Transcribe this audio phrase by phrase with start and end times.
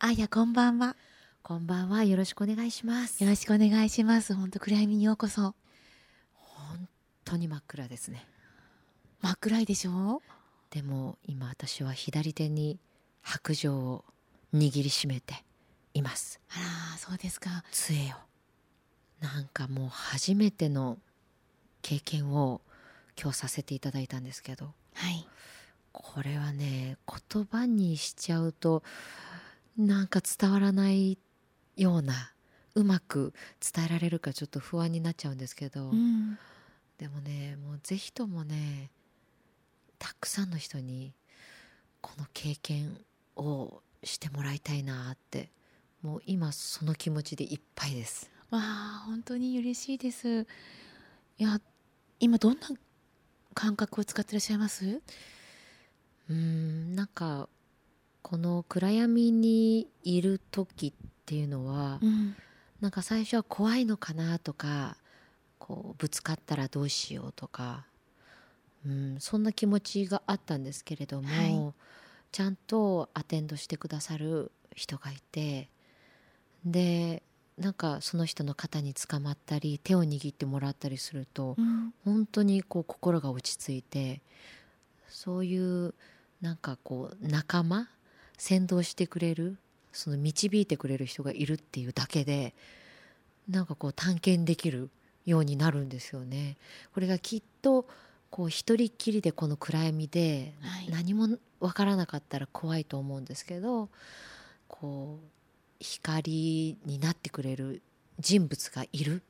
[0.00, 0.94] あやこんばんは。
[1.42, 2.04] こんばんは。
[2.04, 3.20] よろしくお願いします。
[3.24, 4.32] よろしくお願いします。
[4.32, 5.56] 本当暗闇にようこそ。
[6.34, 6.88] 本
[7.24, 8.24] 当に真っ暗ですね。
[9.20, 10.22] 真っ暗いでしょ？
[10.70, 12.78] でも今私は左手に
[13.22, 14.04] 白状を
[14.54, 15.44] 握りしめて
[15.94, 16.38] います。
[16.48, 17.64] あら、そうですか。
[17.72, 19.24] 杖を。
[19.24, 20.98] なんかもう初めての
[21.82, 22.60] 経験を
[23.20, 25.26] 今日させていただいたんですけど、はい。
[25.90, 26.98] これはね、
[27.32, 28.84] 言葉にしちゃうと
[29.78, 31.16] なんか伝わらない
[31.76, 32.32] ような、
[32.74, 33.32] うまく
[33.74, 36.36] 伝えられるかちょっと不安になっちゃうんですけど、うん。
[36.98, 38.90] でもねもうぜひともね
[40.00, 41.14] たくさんの人に
[42.00, 42.98] この経験
[43.36, 45.50] をしてもらいたいなって
[46.02, 50.40] もう今その気持ちでいっぱいですわあ、本当に嬉しいです。
[50.40, 50.46] い
[51.38, 51.60] や、
[52.18, 52.68] 今どんな
[53.54, 55.00] 感覚を使ってらっしゃいます？
[56.28, 57.48] うーんなんか
[58.22, 62.36] この暗闇にいる時っていうのは、うん。
[62.80, 64.96] なんか最初は怖いのかなとか
[65.58, 67.86] こうぶつかったらどうしようとか、
[68.86, 71.74] うん、そんな気持ちがあったんですけれども、はい
[72.30, 75.70] ちゃんとアテンドしてくださる人がいて
[76.62, 77.22] で
[77.56, 81.94] なんかその人の肩につかまったり手を握ってもらったりするとうん。
[82.04, 84.20] 本当にこう心が落ち着いて
[85.08, 85.94] そういう
[86.42, 87.88] なんかこう仲間
[88.38, 89.58] 先導してくれる
[89.92, 92.54] その導いてくれる人がいるっていうだけで
[93.48, 94.90] なんかこう探検できる
[95.26, 96.56] ようになるんですよね。
[96.94, 97.86] これがきっと
[98.30, 103.88] こう一人っきりでこの暗闇ではい何もわからなかったら怖いと思うんですけど
[104.68, 105.26] こう
[105.80, 107.82] 光になってくれる
[108.20, 109.20] 人物がいるっ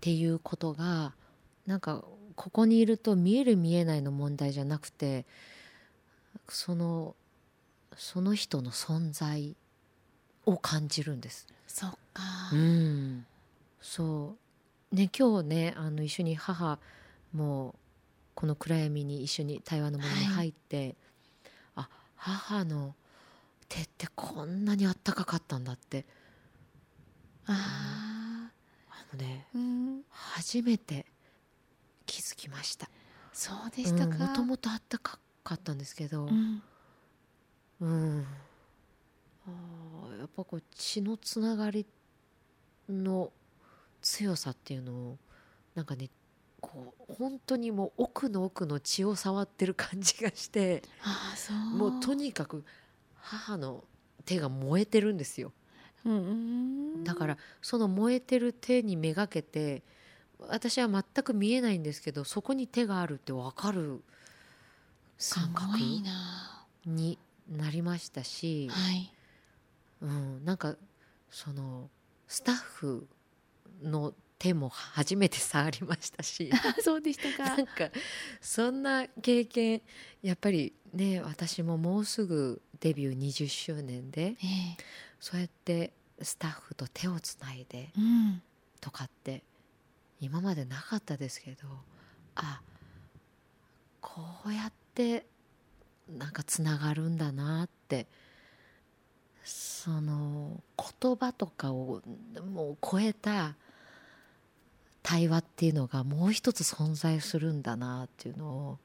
[0.00, 1.14] ていうことが
[1.66, 5.24] なんかここにいると見える見えないの問題じゃなくて
[6.48, 7.14] その
[7.96, 9.56] その人の存在
[10.44, 11.46] を感じるんです。
[11.66, 12.22] そっか。
[12.52, 13.26] うん、
[13.80, 14.36] そ
[14.92, 16.78] うね今日ねあの一緒に母
[17.32, 17.74] も
[18.34, 20.96] この暗闇に一緒に対話のものに入って、
[21.76, 22.94] あ母の
[23.68, 26.04] 手ってこんなにあったかかったんだって
[27.46, 28.50] あ
[28.90, 29.58] あのねあ。
[29.58, 30.02] うん。
[30.10, 31.06] 初めて
[32.06, 32.88] 気づきました
[33.32, 34.18] そうでしたか。
[34.18, 36.62] もともとあったかかったんですけどうん。
[37.82, 38.26] うん、
[39.46, 41.84] あーやっぱこう血のつながり
[42.88, 43.32] の
[44.00, 45.18] 強さっていうのを
[45.74, 46.08] なんかね
[46.60, 51.56] こう本当にもう奥の奥の血を触ってる感じがしてああ、そう。
[51.56, 52.64] もうとにかく
[53.16, 53.82] 母の
[54.24, 55.52] 手が燃えてるんですよ
[56.04, 56.16] うんう
[57.00, 57.04] ん。
[57.04, 59.82] だからその燃えてる手にめがけて
[60.38, 64.02] 私は全く見えないんですけどそこに手があるって分かる
[65.18, 65.78] す感覚。
[66.84, 69.12] になりましたし、はい。
[70.02, 70.76] うん、なんか
[71.30, 71.88] その
[72.26, 73.06] スタッフ
[73.82, 76.50] の手も初めて触りましたし
[76.82, 77.66] そうでしたかなん。
[77.66, 77.90] か
[78.40, 79.80] そんな経験
[80.22, 84.76] やっぱりね私ももうすぐデビュー20周年でええ。
[85.20, 88.42] そうやってスタッフと手をつないでうん。
[88.80, 89.44] とかって
[90.20, 91.68] 今までなかったですけど
[92.34, 92.60] あ
[94.00, 95.26] こうやって
[96.08, 98.06] なんかつながるんだなって
[99.44, 100.60] その
[101.00, 102.02] 言葉とかを
[102.52, 103.56] もう超えた
[105.02, 108.78] 対話っていうのがもう一つ存在するんだなっていうのを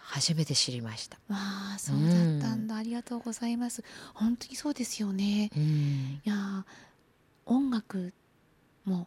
[0.00, 1.18] 初めて知りました。
[1.28, 1.36] わ
[1.74, 2.76] あ、そうだったんだ。
[2.76, 3.84] ありがとうございます。
[4.14, 5.50] 本当にそうですよね。
[5.54, 6.64] うんいやー、
[7.46, 8.12] 音楽
[8.84, 9.06] も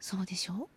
[0.00, 0.68] そうでしょ？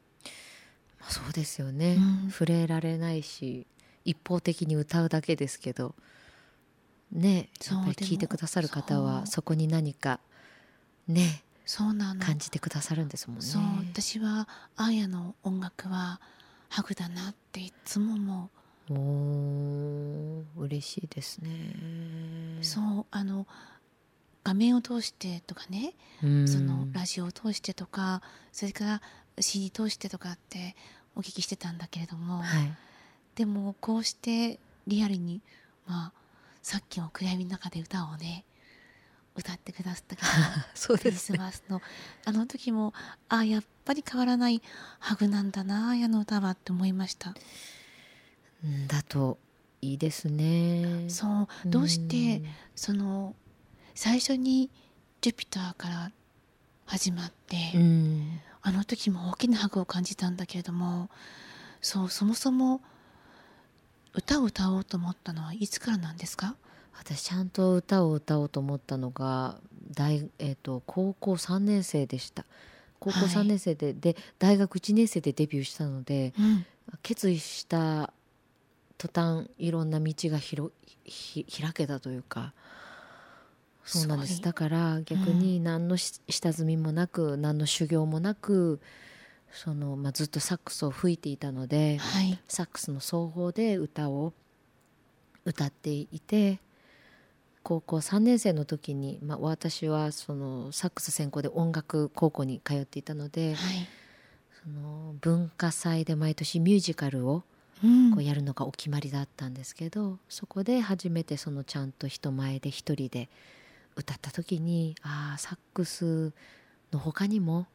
[0.99, 3.65] まあそうですよね、うん触れられないし
[4.05, 5.95] 一方的に歌うだけですけど
[7.11, 10.19] ねやっぱり聞いてくださる方はそこに何か
[11.07, 12.19] ねそうなの。
[12.19, 13.45] 感じてくださるんですもんね。
[13.45, 13.61] そう、
[13.93, 16.19] 私はあーやの音楽は
[16.67, 18.49] ハグだなっていつも思
[18.89, 21.49] おー嬉しいですね。
[22.59, 22.65] う。
[22.65, 23.45] そう、あの
[24.43, 25.93] 画面を通してとかね、
[26.23, 29.01] うんそのラジオを通してとか、それから
[29.39, 30.75] CD 通してとかって
[31.15, 32.73] お聞きしてたんだけれども、はい、
[33.39, 35.39] でもこうしてリアルに
[35.87, 36.13] まあ
[36.61, 38.43] さっきも暗闇の中で歌をね
[39.33, 40.27] 歌ってくださったけど
[40.75, 41.37] そうクリですね。
[41.37, 41.81] スマスの
[42.25, 42.93] あの時も
[43.29, 44.61] あやっぱり変わらない
[44.99, 47.33] ハグなんだなあやの歌はって思いました
[48.61, 49.37] うんだと
[49.81, 51.09] いいですね。
[51.09, 52.43] そうどうして
[52.75, 53.37] その
[53.95, 54.69] 最初に
[55.21, 56.11] ジュピターから
[56.87, 61.09] 始まって、うん、あの時も大きなハグを感じたんだけれども
[61.79, 62.81] そうそもそも
[64.13, 66.55] 歌を歌おうと思ったのはいつからなんですか？
[66.97, 69.57] 私ちゃんと歌を歌おうと思ったのが
[69.91, 72.45] 大、えー、と高校3年生でした。
[72.99, 73.29] 高校はい。
[73.29, 76.65] 3年生で,、で大学1年生でデビューしたのでうん。
[77.03, 78.11] 決意した
[78.97, 80.73] 途端いろんな道が広
[81.05, 82.53] ひ開けたというか
[83.85, 84.41] そうなんです。
[84.41, 88.79] だから逆に何のし下積みもなく何の修行もなく
[89.51, 92.39] その、まあ、ずっとサックスを吹いていたのではい。
[92.47, 94.33] サックスの奏法で歌を
[95.45, 96.59] 歌っていて
[97.63, 103.87] 高校3年生の時に、まあ、私はそのサックス専攻で音楽高校に通っていたのではい。
[104.63, 107.43] その文化祭で毎年ミュージカルを
[107.83, 108.11] うん。
[108.11, 113.29] こうやるのがお決まりだったんですけどそこで初めてそのちゃんと人前で一人で
[113.95, 116.33] 歌った時にああサックス
[116.91, 117.67] の他にも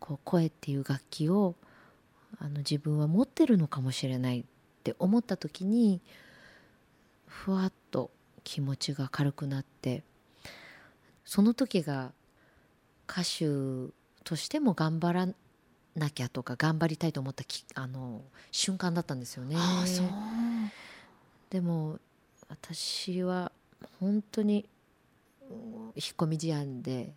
[0.00, 1.54] こう声っていう楽器を
[2.38, 4.44] あの自分は持ってるのかもしれないっ
[4.84, 6.00] て思った時に
[7.26, 8.10] ふわっと
[8.44, 10.02] 気持ちが軽くなって
[11.24, 12.12] その時が
[13.08, 13.92] 歌手
[14.24, 15.28] としても頑張ら
[15.94, 19.56] なきゃとか頑張りたいと思ったきあの瞬間だったんですよね。
[19.58, 20.06] ああそう
[21.50, 21.98] でも
[22.48, 23.52] 私は
[24.00, 24.68] 本当に
[25.50, 27.12] うん引っ込み思案で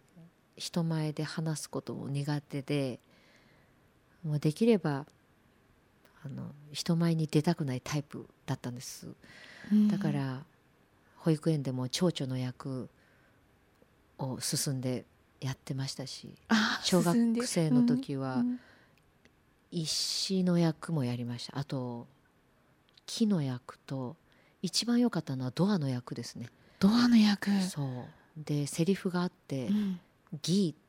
[0.61, 2.99] 人前で話すことも苦手で
[4.23, 5.07] もうできれば
[6.23, 9.07] あの人前に出たくないタイプだったんです。
[9.71, 9.87] うん。
[9.87, 10.43] だから
[11.17, 12.89] 保育園でも蝶々の役
[14.19, 15.05] を進んで
[15.39, 16.35] やってましたし
[16.83, 18.59] 小学生の時はうんうん。
[19.71, 21.57] 石の役もやりました。
[21.57, 22.05] あと
[23.07, 24.15] 木の役と
[24.61, 26.49] 一番良かったのはドアの役ですね。
[26.77, 27.49] ドアの役。
[27.61, 27.87] そう。
[28.37, 29.99] でセリフがあってうん
[30.41, 30.79] 「ギー」って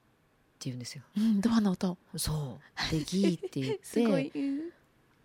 [0.67, 1.03] 言うんですよ。
[1.17, 1.97] うんドアの音。
[2.17, 2.91] そう。
[2.91, 4.33] で「ギー」って言っすごい。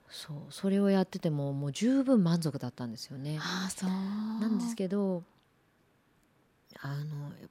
[0.09, 0.37] そう。
[0.49, 3.37] それをやっててももう十分満足だったんですよね。
[3.39, 3.89] ああそう。
[3.89, 5.23] なんですけど
[6.79, 7.49] あのやっ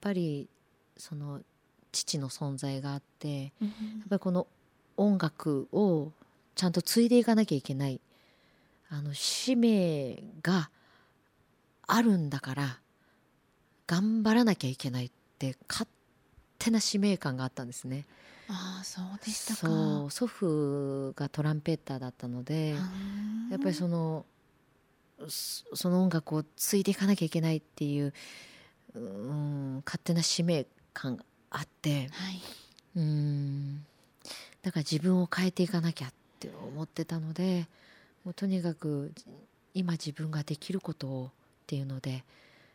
[0.00, 0.48] ぱり
[0.96, 1.42] その
[1.92, 3.72] 父の存在があってやうんっ
[4.08, 4.46] ぱりこの
[4.96, 6.12] 音楽を
[6.54, 8.00] ちゃんと継いでいかなきゃいけない。
[8.90, 10.70] あの使命が
[11.86, 12.80] あるんだから
[13.86, 15.86] 頑張らなきゃいけないって勝
[16.58, 18.04] 手な使命感があったんですね。
[18.48, 19.60] ああそうでしたか。
[19.60, 23.48] そう祖父がトランペッターだったのでうん。
[23.50, 24.24] やっぱりその
[25.28, 28.12] そその音楽を継いでいかなきゃいけないっていう
[28.94, 32.40] うん勝手な使命感があってはい。
[32.96, 33.84] うん
[34.62, 37.66] だから自分を変えていかなきゃって思ってたので
[38.24, 39.12] もうとにかく
[39.74, 41.30] 今自分ができることをっ
[41.66, 42.24] ていうので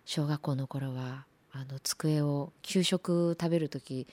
[0.05, 4.07] 小学校の頃はあの机を給食食べる時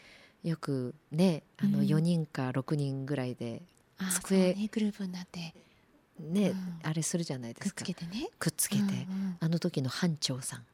[0.45, 1.85] よくねあのうん。
[1.87, 3.63] 4人か6人ぐらいで
[4.23, 5.55] 机ねグループになって。
[6.19, 6.81] ね、うん。
[6.83, 8.29] あれするじゃないでくっすかつけてね。
[8.39, 9.37] くっつけて、うんうん。
[9.41, 10.65] あの時の班長さん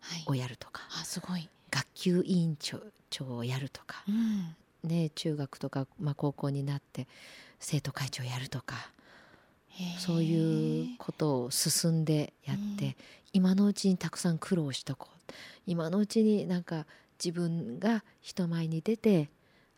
[0.00, 0.24] はい。
[0.26, 0.82] をやるとか。
[1.00, 1.48] あすごい。
[1.70, 2.78] 学級委員長
[3.10, 4.54] 長をやるとか、うん。
[4.88, 7.08] ね、中学とか、まあ、高校になって
[7.58, 8.76] 生徒会長やるとか。
[9.98, 12.94] そういうことを進んでやって、うん。
[13.32, 15.18] 今のうちにたくさん苦労しとこう
[15.66, 16.86] 今のうちになんか
[17.22, 19.28] 自分が人前に出て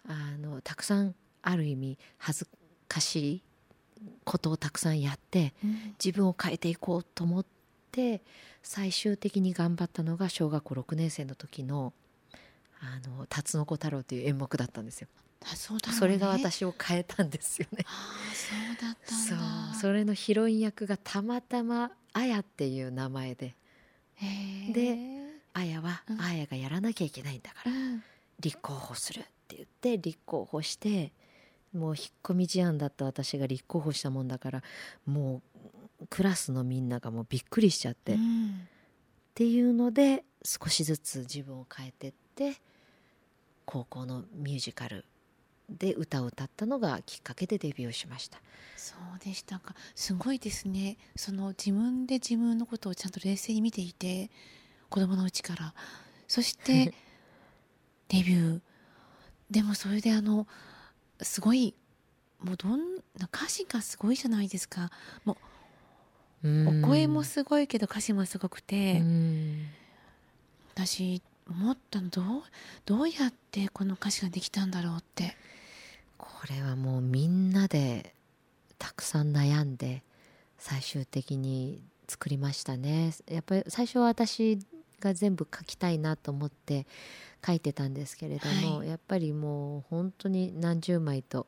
[0.08, 2.48] あのたくさんある意味恥ず
[2.88, 3.42] かしい
[4.24, 5.94] ことをたくさんやってうん。
[6.02, 7.46] 自分を変えていこうと思っ
[7.92, 8.22] て
[8.62, 11.92] 最終的に頑張ったのが小学校6年生の時の
[12.80, 15.08] 「あの辰の子太郎」という演目だったんですよ。
[15.46, 15.98] あそうだね。
[15.98, 17.84] それが私を変えたんですよね。
[17.86, 17.90] あ
[18.30, 19.38] あそうだったんそう。
[19.38, 23.54] だそれのヒロイン役がたまたまあやっていう名前で。
[24.72, 25.23] で
[25.54, 26.20] あやはうん。
[26.20, 28.02] あやがやらなきゃいけないんだからうん。
[28.40, 31.12] 立候補するって言って立候補して
[31.72, 34.62] もう引っ込み思案だった私が立候補したもんだから
[35.06, 35.42] も
[36.00, 38.68] うクラスのみんながもうびっくりしちゃって、っうん。
[39.34, 42.60] ていうので少しずつ自分を変えてって
[43.64, 45.04] 高校のミュージカル
[45.70, 48.38] で歌を歌ったのがきっかけでデビューしました。
[48.76, 49.74] そうでしたか。
[49.94, 50.98] すごいですね。
[51.16, 54.30] その自分で自分のことをちゃんと冷静に見ていて
[54.88, 55.74] 子供のうちから。
[56.28, 56.94] そして
[58.08, 58.60] デビュー。
[59.50, 60.46] でもそれであの
[61.20, 61.74] すごい
[62.40, 64.90] もうどんな歌詞がすごいじゃないですか。
[65.24, 65.36] も
[66.42, 69.66] うお声もすごいけど歌詞もすごくて、うん。
[70.74, 72.24] 私思ったのどう
[72.84, 75.36] どうやってこの歌詞ができたんだろうって。
[76.18, 78.14] これはもうみんなで
[78.78, 80.02] たくさん悩んで
[80.58, 83.12] 最終的に作りましたね。
[83.30, 84.58] やっぱり最初は私
[85.04, 86.86] が全部書きたいなと思って
[87.46, 88.88] 書いてたんですけれども、はい。
[88.88, 91.46] やっぱりもう本当に何十枚と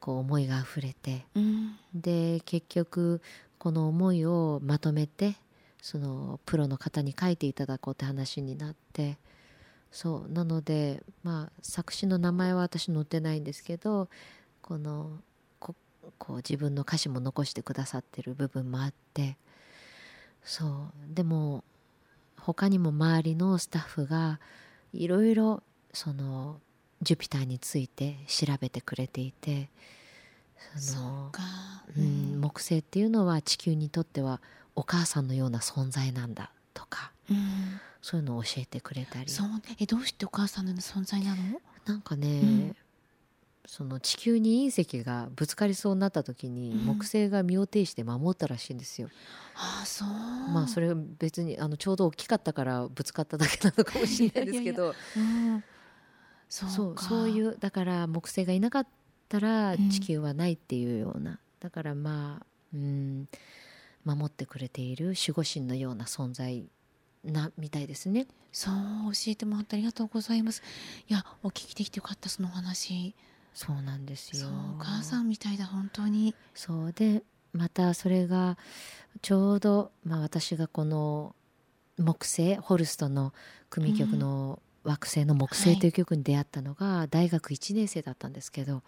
[0.00, 1.76] こう思いがあふれてうん。
[1.94, 3.20] で結局
[3.58, 5.36] この思いをまとめて
[5.80, 9.18] そのプロの方に書いていただこうって話になって
[9.90, 14.08] そうなのでまあ作詞の名前は私載ってないんですけど
[14.62, 15.10] この
[15.58, 15.74] こ
[16.18, 19.36] こう自分の歌詞も残してくださってる部分もあって
[20.44, 21.62] そうでも
[22.44, 24.40] 他にも周りのスタッフが
[24.92, 26.60] いろいろその
[27.00, 29.70] ジュピターについて調べてくれていて
[30.76, 31.42] そのか。
[31.96, 34.40] うん、木星っていうのは地球にとっては
[34.74, 37.80] お母さんのような存在なんだとかうん。
[38.00, 39.30] そういうのを教えてくれたり。
[39.30, 41.60] そうえどうしてお母さんのような存在なの？
[41.86, 42.76] なんかね、うん
[43.66, 46.86] その地球に隕石がぶつかりそうになった時にうん。
[46.86, 49.08] 木星が身を挺して守ったらしいんですよ。
[49.54, 50.08] ああそう。
[50.08, 54.94] まあそれ別にあのちょうど大きかったからぶつかっただけなのかもしれないですけど。
[55.16, 55.64] うん。
[56.48, 58.86] そうそういうだから木星がいなかっ
[59.28, 63.26] たらうん地球はないっていうような、だからまあうん
[64.04, 66.66] 守ってくれている守護神のような存在
[67.24, 68.26] なみたいですね。
[68.50, 68.74] そう
[69.12, 70.62] 教えてもらってありがとうございます。
[71.08, 73.14] いやお聞きできてよかったそのお話
[73.54, 74.48] そうなんですよ。
[74.78, 76.34] お母さんみたいだ本当に。
[76.54, 78.56] そうでまたそれが
[79.20, 81.34] ちょうど、まあ、私がこの
[81.98, 83.34] 木星ホルストの
[83.68, 88.82] 組曲の惑星の木星という曲に出会ったのが大学1年生だったんですけど、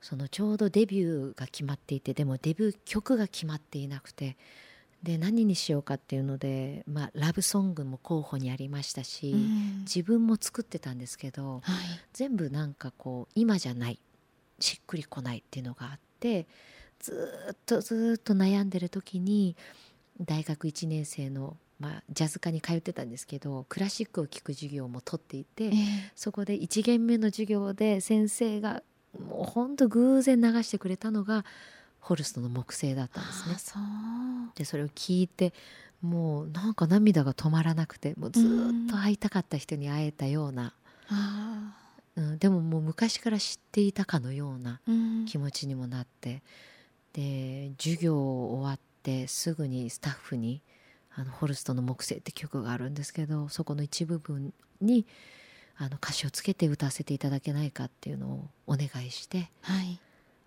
[0.00, 4.36] そのちょうどデビューが決まっていてでもデビュー曲が決まっていなくて
[5.02, 9.80] で何にしようかっていうので、まあ、ラブソングも候補にありましたし、うん。
[9.80, 11.86] 自分も作ってたんですけど、はい。
[12.12, 13.98] 全部なんかこう今じゃない
[14.60, 16.46] しっくりこないっていうのがあって
[17.00, 19.56] ずーっとずーっと悩んでる時に
[20.20, 25.72] 大学1年生の、まあ、ジャズ科に通ってたんですけどクラシックを聴く授業も取っていて、ええ。
[26.14, 28.82] そこで1限目の授業で先生が
[29.18, 31.44] もうほんと偶然流してくれたのが
[32.02, 33.54] ホルストの木星だったんですね。
[33.56, 33.58] あ。
[33.58, 33.82] そう。
[34.56, 35.54] でそれを聞いて
[36.02, 40.74] もうなんか涙が止まらなくてもうずーっと会いたかった人に会えたような、
[41.08, 41.76] あ
[42.16, 44.80] うん、でももう昔から知っていたかのような
[45.26, 46.42] 気持ちにもなって。
[47.12, 50.62] で授業終わってすぐにスタッフに
[51.14, 55.06] 「あのホルストの木星」って曲があるんですけどそこの一部分に
[55.76, 59.50] あの歌詞をつけて歌わせていただけないかっていうのをお願いして。
[59.60, 60.00] はい。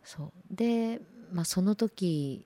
[0.04, 0.56] そう。
[0.56, 2.46] で、まあ、その時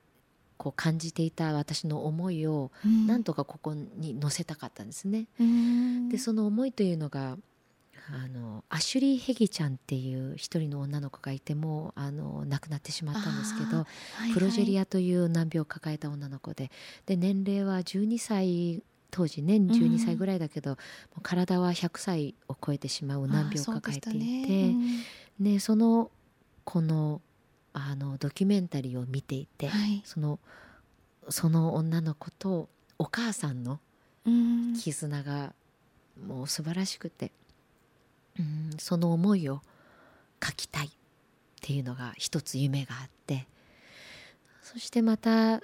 [0.56, 3.06] こう感じていた私の思いをうん。
[3.06, 5.26] なんとかここに載せたかったんですね。
[5.40, 6.08] うん。
[6.10, 7.38] でその思いというのが
[8.12, 16.70] あのアシュリー・ヘギちゃんっていう一人の女の子がいてもあの亡くなってしまったんですけどあはいプロジェリアアという難病を抱えた女の子で
[17.06, 20.76] で年齢は12歳当時ね12歳ぐらいだけど、も
[21.18, 24.74] う体は100歳を超えてしまう難病を抱えていて
[25.40, 26.10] でその
[26.64, 27.20] この
[27.72, 30.02] あのドキュメンタリーを見ていて、はい。
[30.04, 30.38] その
[31.28, 33.80] その女の子とお母さんの
[34.26, 34.74] うん。
[34.74, 35.52] 絆が
[36.26, 37.32] もう素晴らしくて、
[38.38, 39.60] うん、その思いを
[40.44, 40.90] 書きたいっ
[41.60, 43.46] ていうのが一つ夢があって
[44.62, 45.60] そしてまた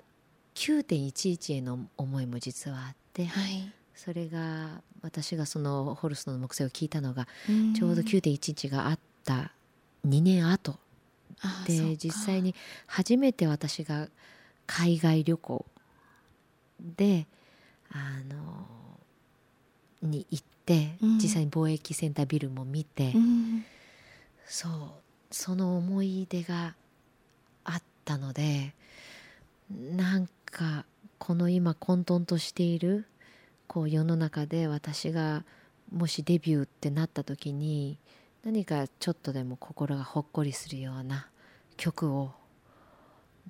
[0.55, 3.73] 9.11への思いも実はあってはい。
[3.95, 7.75] それが私がそのホルストの木星を聞いたのがうん。
[7.75, 9.53] ちょうど9.11があった
[10.07, 10.79] 2年後
[11.66, 12.55] で実際に
[12.87, 14.09] 初めて私が
[14.66, 15.64] 海外旅行
[16.81, 17.26] で
[17.90, 18.66] あの
[20.02, 21.19] に行って、うん。
[21.19, 23.64] 実際に貿易センタービルも見て、うん。
[24.47, 24.73] そう
[25.31, 26.75] その思い出が
[27.64, 28.75] あったので
[29.71, 30.85] なんか
[31.19, 33.07] この今混沌としている
[33.66, 35.45] こう世の中で私が
[35.93, 37.99] もしデビューってなった時に
[38.47, 41.26] 何かちょっとでも心がほっこりするような
[41.76, 42.31] 曲を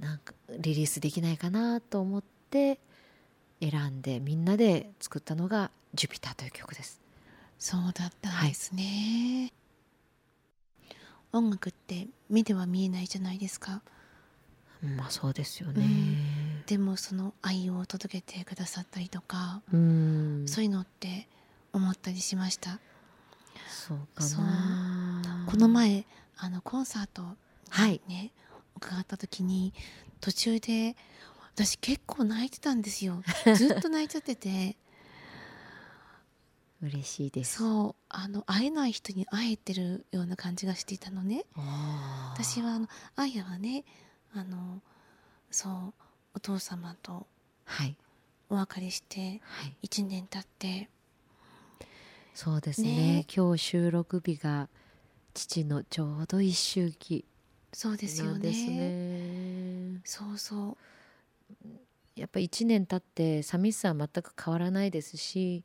[0.01, 2.81] なんかリリースできないかなと思って
[3.61, 6.99] 選んでみんなで作ったのが「ジュピター」という曲です。
[7.59, 9.53] そうだったんですね、
[11.31, 13.83] 音楽って目では見えないじゃないですか。
[14.97, 15.85] まあそうですよね。
[16.67, 20.45] でもその愛を届けてくださったりとか、うん。
[20.49, 21.29] そういうのって
[21.75, 22.81] 思ったりしました
[25.51, 26.05] この前
[26.37, 27.23] あのコンサート
[27.71, 28.01] はい。
[28.09, 28.33] ね
[28.77, 29.73] 伺った時に
[30.21, 30.97] 途中で
[31.55, 33.23] 私結構泣いてたんですよ。
[33.57, 34.77] ずっと泣いちゃってて。
[36.83, 37.59] 嬉しいです。
[37.59, 38.03] そう。
[38.11, 41.47] あの会えない人に会えてるような感じがしていたのね。
[42.35, 43.85] 私はあのアイヤはね
[44.35, 44.83] あの
[45.51, 45.95] そう
[46.35, 47.27] お父様と
[47.65, 47.97] はい。
[48.51, 49.77] お別れしてはい。
[49.85, 50.91] 1年経って
[52.37, 52.89] そうですね。
[52.89, 53.27] ね。
[53.35, 54.69] 今日収録日が
[55.33, 57.25] 父のちょうど一周期
[57.73, 60.03] そうですよね。
[60.05, 60.77] そうそ
[61.63, 61.67] う。
[62.15, 65.65] やっぱ1年経って寂しさは全く変わらないですし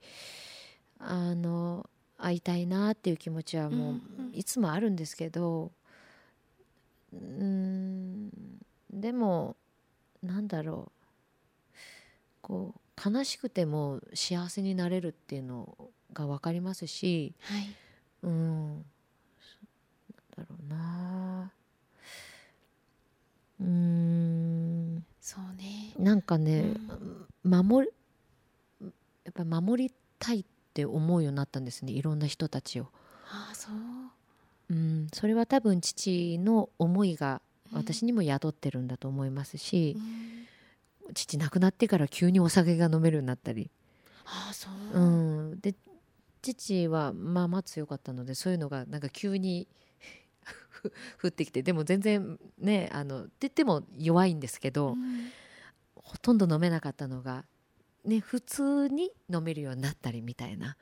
[0.98, 4.00] あの会いたいなっていう気持ちはもう
[4.32, 5.72] いつもあるんですけど
[7.12, 8.30] うん
[8.90, 9.58] でも
[10.24, 11.01] なんだろう。
[12.42, 17.75] こう悲しくても幸せになれるっていうのが分かりますし、はい。
[18.24, 18.74] うん。
[18.75, 18.84] なん
[20.38, 21.51] だろうな。
[23.60, 25.06] うん。
[25.20, 25.94] そうね。
[25.98, 26.74] なんかね、
[27.44, 27.94] う守る
[29.24, 32.88] やっぱり守りたいって思うようになったんですねいろんな人たちを。
[33.30, 33.74] ああそう。
[34.70, 37.41] うん、それは多分父の思いが
[37.74, 39.98] 私にも宿ってるんだと思いますし
[41.08, 41.13] う、ん。
[41.13, 43.70] 父亡くなってから急にお酒が飲めるようになったり、
[44.25, 45.00] ああそう。
[45.00, 45.75] うん、で
[46.42, 49.68] 父はまあまあ強かったのでそういうのがなんか急に
[50.70, 50.92] ふ
[51.24, 55.32] 降ってきてでも全然ねあのって言っても弱いんですけど、うん。
[56.04, 57.46] ほとんど飲めなかったのが、
[58.04, 60.76] ね、普通に飲めるようになったりみたいな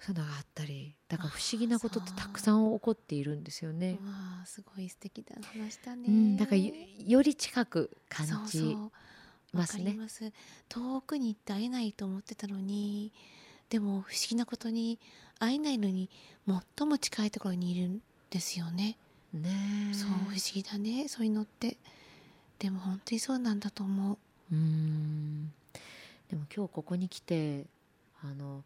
[0.00, 3.92] そういうのがあったりだから不思議なことってたくさん起こっているんですよね。
[3.92, 8.92] わあすごい素敵な話だね、うん、だからよより近く感じそうそう。
[9.52, 10.32] ますねわかります。
[10.68, 13.12] 遠くに行って会えないと思ってたのに
[13.72, 14.98] でも不思議なことに
[15.38, 16.10] 会えないのに
[16.76, 18.98] 最も近いところにいるんですよね、
[19.32, 19.94] ねえ。
[19.94, 21.78] そう不思議だねそういうのって。
[22.58, 24.18] でも本当にそうなんだと思う。
[24.52, 25.50] うん。
[26.28, 27.64] でも今日ここに来て
[28.22, 28.62] あの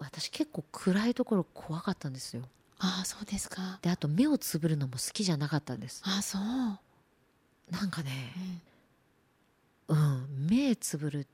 [0.00, 2.42] 私結構暗いところ怖かったんですよ。
[2.80, 3.78] ああそうですか。
[3.80, 6.02] であと目をつぶるのも好きじゃなかったんです。
[6.04, 8.10] ああそう、なんかね
[9.86, 9.96] うん。
[9.96, 11.26] うん目つぶるっ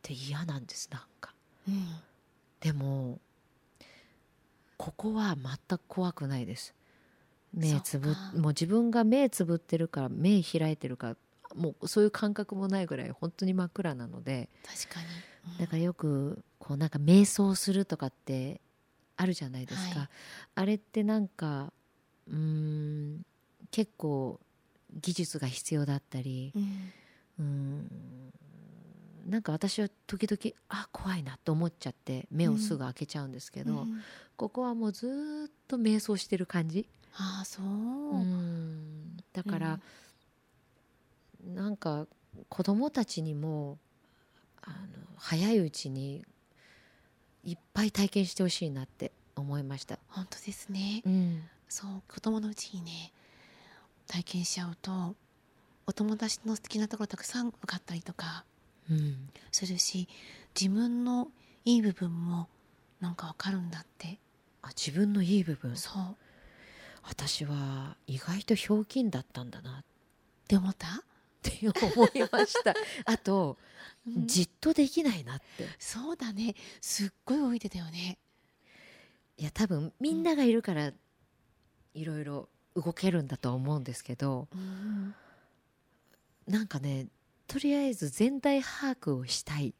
[0.00, 1.33] て嫌なんですなんか
[1.68, 1.86] うん、
[2.60, 3.18] でも
[4.76, 6.74] ここは全く怖くないです。
[7.52, 11.16] 目つぶもう自分が目つぶってるか目開いてるか
[11.54, 15.06] もうそういう感覚もないぐらい本当に真っ暗なので確かに、
[15.52, 15.58] うん。
[15.58, 18.60] だからよくこうなんか瞑想するとかって
[19.16, 20.08] あるじゃないですか、はい。
[20.56, 21.72] あれってなんか
[22.28, 23.22] うーん
[23.70, 24.40] 結構
[25.00, 26.92] 技術が必要だったりうん。
[27.38, 28.32] うーん
[29.26, 34.02] なんか私は時々あ怖いなと思っちゃって目をすぐ開けちゃうんですけど、うん。
[34.36, 39.16] ここはもうずーっと瞑想してる感じ、ああそう、うん。
[39.32, 39.80] だから、
[41.46, 42.06] なんか
[42.48, 43.78] 子供たちにも
[44.62, 44.76] あの
[45.16, 46.24] 早いうちに
[47.44, 49.98] いっぱい体験してほしいなって思いました。
[50.08, 51.42] 本当ですね、うん。
[51.68, 53.12] そう子供のうちにね
[54.06, 55.14] 体験しちゃうと
[55.86, 58.44] お友達の素敵なところたくさん分かったりとか
[58.90, 60.08] うんするし
[60.58, 61.28] 自分の
[61.64, 62.48] いい部分も
[63.00, 64.18] なんか分かるんだって。
[64.62, 65.76] あ自分のいい部分？
[65.76, 66.02] そう。
[66.02, 66.16] っ
[67.02, 69.80] 私は意外とひょうきんだったんだな。
[69.80, 69.84] っ
[70.48, 71.04] て思った、
[71.42, 72.74] て思いました。
[73.04, 73.58] あと、
[74.06, 74.26] うん。
[74.26, 75.68] じっとできないなって。
[75.78, 76.54] そうだね。
[76.80, 78.18] すっごい動いてたよね。
[79.36, 80.92] いや多分みんながいるから
[81.92, 85.14] いろいろ動けるんだとは思うんですけどうん。
[86.46, 87.08] なんかね
[87.46, 89.74] とりあえず全体把握をしたい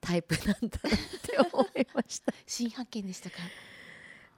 [0.00, 0.68] タイプなんだなっ
[1.22, 2.32] て思いました。
[2.46, 3.36] 新発見でしたか？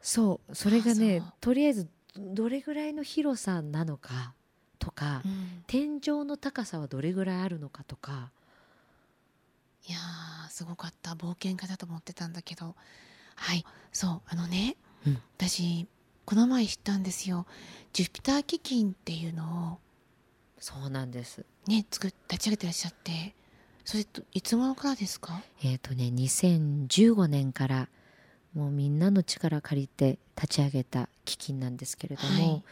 [0.00, 4.34] そうそれがねとりあえずどれぐらいの広さなのか
[4.78, 5.64] とか、うん。
[5.66, 8.30] 天井の高さはどれぐらいあるのかとか。
[9.88, 12.74] いやーすごかった冒険家だと思ってたんだけど。
[13.34, 15.22] はいそうあのね、うん。
[15.36, 15.86] 私
[16.24, 17.46] この前知ったんですよ。
[17.92, 19.78] ジュピター基金っていうのを
[20.58, 21.44] そうなんです。
[21.66, 23.34] ね作っ立ち上げてらっしゃって。
[23.84, 25.42] それといつ頃からですか？
[25.62, 27.88] えっ、とね2015年から
[28.54, 32.62] もうみんなの力借りて立ち上げた基金なんですけれども、はい。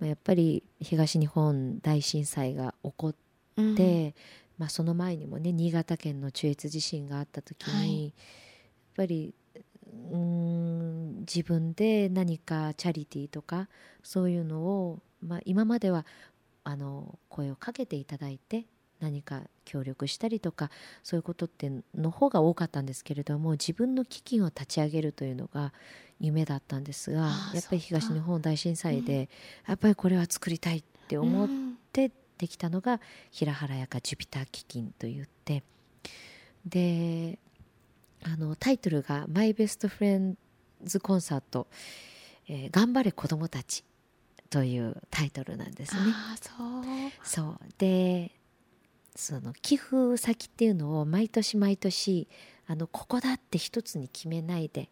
[0.00, 3.18] まあやっぱり東日本大震災が起こって、
[3.60, 4.14] うん。
[4.58, 8.04] まあ、その前にもね新潟県の中越地震があった時に、はい。
[8.06, 8.12] やっ
[8.96, 9.34] ぱり
[10.10, 13.68] うーん自分で何かチャリティーとか
[14.02, 16.06] そういうのを、まあ、今までは
[16.68, 18.64] あの声をかけていただいて
[18.98, 20.68] 何か協力したりとか
[21.04, 25.72] そういうことっての方が多かったんですけれども自分の基金を立ち上げるというのが
[26.18, 29.28] 夢だったんですがやっぱり東日本大震災で、
[29.68, 33.00] やっぱりこれは作りたいって思っうんてできたのが
[33.30, 35.62] 平原やかジュピター基金といって
[36.66, 37.38] で
[38.24, 40.36] あのタイトルが「マイ・ベスト・フレン
[40.82, 41.68] ズ・コンサート、
[42.48, 43.84] えー頑張れ子どもたち」
[44.50, 46.00] というタイトルなんですね。
[47.22, 47.58] そう。
[47.78, 48.32] で
[49.14, 52.28] その寄付先っていうのを毎年毎年
[52.66, 54.90] あのここだって一つに決めないで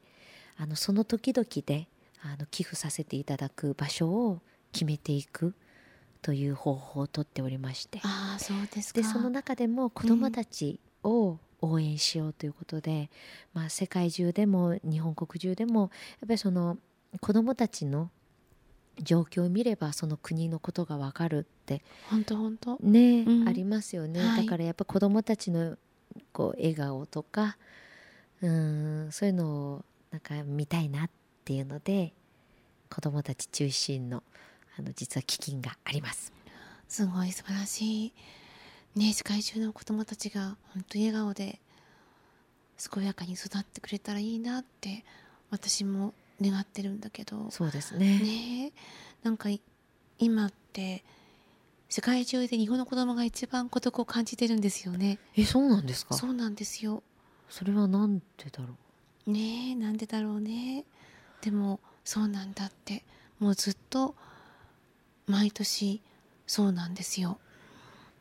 [0.56, 1.88] あのその時々で
[2.22, 4.40] あの寄付させていただく場所を
[4.72, 5.54] 決めていく
[6.22, 8.00] という方法をとっておりまして。
[8.02, 9.00] ああそうですか。
[9.02, 13.10] でその中でも子どもたちを応援しようということで、
[13.52, 15.90] まあ、世界中でも日本国中でもやっ
[16.28, 16.78] ぱりその
[17.20, 18.10] 子どもたちの
[19.02, 22.78] 状況を見ればその国のことがわかるって本当本当。
[22.80, 23.48] ね、うん。
[23.48, 24.44] ありますよね、はい。
[24.44, 25.76] だからやっぱ子どもたちの
[26.32, 27.56] こう笑顔とか
[28.40, 31.10] うんそういうのをなんか見たいなっ
[31.44, 32.12] ていうので
[32.90, 34.22] 子どもたち中心の
[34.76, 36.32] あの実は基金があります。
[36.88, 38.12] すごい素晴らしい。
[38.96, 41.60] ね世界中の子供たちが本当に笑顔で
[42.92, 45.04] 健やかに育ってくれたらいいなって
[45.50, 47.50] 私も願ってるんだけど。
[47.50, 48.18] そうですね。
[48.18, 48.66] ね。
[48.66, 48.72] え
[49.22, 49.60] なんかい
[50.18, 51.04] 今って
[51.88, 55.18] 世界中で日本の子供が一番孤独を感じてるんですよね。
[55.36, 56.14] えそうなんですか？
[56.14, 57.02] そうなんですよ。
[57.48, 58.74] それはなんでだろ
[59.26, 59.30] う？
[59.30, 60.84] ねえなんでだろうね。
[61.40, 63.04] でもそうなんだって。
[63.40, 64.14] もうずっと
[65.26, 66.00] 毎年
[66.46, 67.38] そうなんですよ、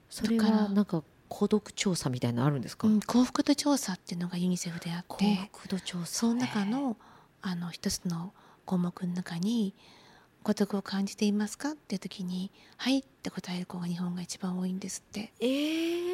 [0.09, 6.05] それだからはなんか孤独調査みたいなのあるんですか、うん、幸福度調査っていうのがユニセフであっ幸て福度調査。
[6.07, 6.97] その中の
[7.43, 8.33] あの一つの
[8.65, 9.75] 項目の中に
[10.43, 15.45] 「孤独を感じていますか?」っていう時に「はい」って答える子が日本が一番多いんですってえ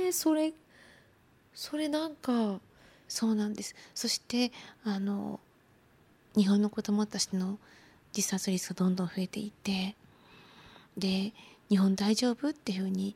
[0.09, 0.53] ー、それ
[1.53, 2.59] それなんか
[3.07, 4.51] そうなんですそして
[4.83, 5.39] あの
[6.35, 7.57] 日本の子どもたちの
[8.15, 9.95] 自殺率がどんどん増えていて
[10.97, 11.33] で
[11.69, 13.15] 「日本大丈夫?」っていうふうに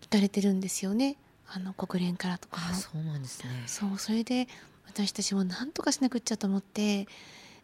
[0.00, 1.16] 聞かれてるんですよね
[1.48, 4.48] あの国連からとかそうなんですねそうそれで
[4.86, 7.06] 私たちも何とかしなくっちゃと思って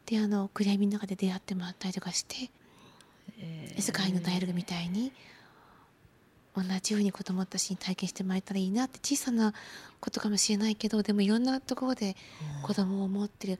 [0.07, 2.51] であの暗闇の中で出会ってもらったりとかして
[3.39, 5.13] え世界のダイアログみたいに
[6.57, 9.53] 同じように子供たちに体験してもらえたらいいなって小さな
[10.01, 12.17] ことかもしれないけどでもいろんなところで
[12.63, 13.59] 子供を持ってる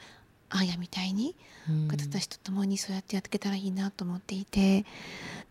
[0.51, 1.37] あやみたいに
[1.69, 1.89] うん。
[1.89, 4.85] 方たちと共にそうやってやっていけたらいいなと思っていて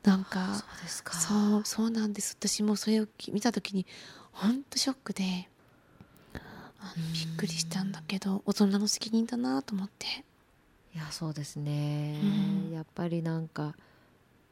[0.04, 0.64] なんか
[1.14, 2.36] そうそうなんです。
[2.40, 3.86] 私もそれを見た時に
[4.32, 5.48] 本当ショックで
[7.14, 10.24] びっくりしたんだけど大人の責任だなと思って。
[10.96, 12.20] いやそうですね、
[12.70, 12.72] うん。
[12.74, 13.76] やっぱりなんか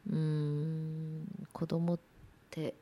[0.09, 1.99] うーん子供っ
[2.51, 2.75] て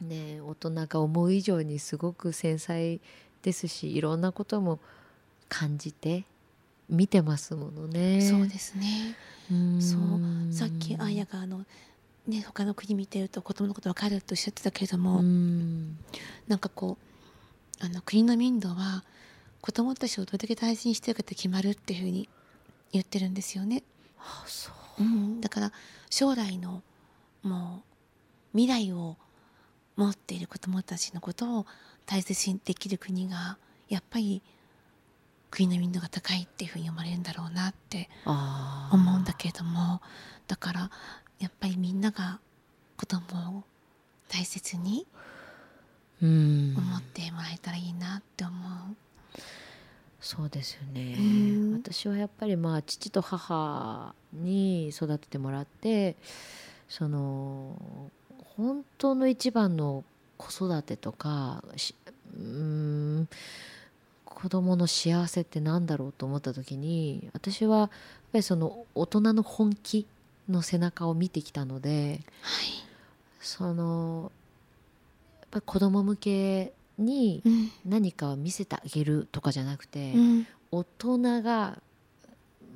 [0.00, 3.00] ね大人が思う以上にすごく繊細
[3.42, 4.78] ですしいろんなことも
[5.48, 6.24] 感じて
[6.88, 8.20] 見てますものね。
[8.20, 9.16] そうですね。
[9.50, 11.64] うそうさっきあやがあの
[12.28, 15.98] ね他の国見てると子供のこと分かるとおっしゃってたけれども、うん。
[16.46, 17.11] なんかこう
[17.84, 19.02] あの国の民度は
[19.60, 22.28] 子供たちをどれだけ大事にしてるかって決まるっていうふうに
[22.92, 23.82] 言ってるんですよね。
[24.20, 25.02] あそう。
[25.02, 25.72] うん、だから
[26.08, 26.80] 将来の
[27.42, 27.82] も
[28.54, 29.16] う未来を
[29.96, 31.66] 持っている子どもたちのことを
[32.06, 34.42] 大切にできる国がやっぱり
[35.50, 38.08] 国の民度が高いっていうふうに思われるんだろうなって
[38.92, 40.00] 思うんだけれども。
[40.46, 40.90] だから
[41.40, 42.38] やっぱりみんなが
[42.96, 43.64] 子供を
[44.28, 45.31] 大切にうん
[46.26, 48.96] 思ってもらえたらいいなって思う。
[50.20, 51.72] そうですよね、うん。
[51.74, 56.14] 私はやっぱりまあ父と母に育ててもらって
[56.88, 57.76] その
[58.56, 60.04] 本当の一番の
[60.38, 61.94] 子育てとかし
[62.36, 62.42] うー
[63.22, 63.28] ん
[64.24, 70.06] 子供の幸せってなんだろうと思った時に私はやっぱりその大人の本気
[70.48, 72.66] の背中を見てきたのではい。
[73.40, 74.30] その
[75.52, 81.82] ぱり子供向けにうん何かを見せてあげるとかじゃなくて、うん大人が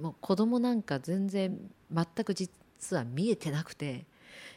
[0.02, 1.58] もう子供なんか全然
[1.90, 2.50] 全く実
[2.94, 4.04] は見えてなくて